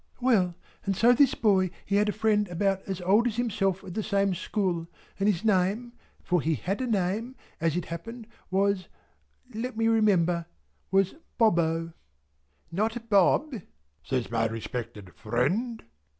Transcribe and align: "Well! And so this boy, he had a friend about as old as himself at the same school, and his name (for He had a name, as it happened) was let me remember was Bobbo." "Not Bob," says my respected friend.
"Well! 0.19 0.55
And 0.83 0.95
so 0.95 1.13
this 1.13 1.35
boy, 1.35 1.69
he 1.85 1.97
had 1.97 2.09
a 2.09 2.11
friend 2.11 2.47
about 2.47 2.81
as 2.87 3.01
old 3.01 3.27
as 3.27 3.35
himself 3.35 3.83
at 3.83 3.93
the 3.93 4.01
same 4.01 4.33
school, 4.33 4.87
and 5.19 5.29
his 5.29 5.45
name 5.45 5.93
(for 6.23 6.41
He 6.41 6.55
had 6.55 6.81
a 6.81 6.87
name, 6.87 7.35
as 7.59 7.75
it 7.77 7.85
happened) 7.85 8.25
was 8.49 8.87
let 9.53 9.77
me 9.77 9.87
remember 9.87 10.47
was 10.89 11.13
Bobbo." 11.37 11.93
"Not 12.71 13.11
Bob," 13.11 13.61
says 14.01 14.31
my 14.31 14.47
respected 14.47 15.13
friend. 15.13 15.83